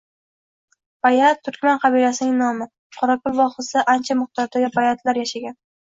Bayat– 1.07 1.41
turkman 1.49 1.77
qabilasining 1.83 2.33
nomi. 2.39 2.69
Qorako‘l 2.97 3.37
vohasida 3.41 3.85
ancha 3.97 4.19
miqdordagi 4.23 4.71
boyatlar 4.79 5.21
yashagan. 5.23 5.59